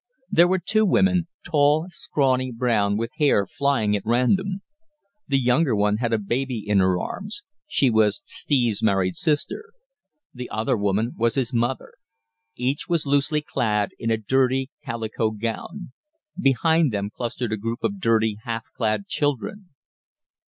[0.31, 4.63] There were two women, tall, scrawny, brown, with hair flying at random.
[5.27, 7.43] The younger one had a baby in her arms.
[7.67, 9.65] She was Steve's married sister.
[10.33, 11.93] The other woman was his mother.
[12.55, 15.91] Each was loosely clad in a dirty calico gown.
[16.35, 19.69] Behind them clustered a group of dirty, half clad children.